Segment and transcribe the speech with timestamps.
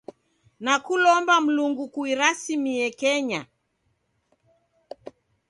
[0.65, 3.41] Nakulomba Mlungu kuirasimie Kenya.